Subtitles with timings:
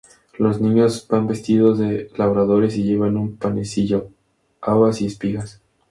[0.39, 4.09] Los niños van vestidos de labradores y llevan un panecillo,
[4.59, 5.61] habas y espigas.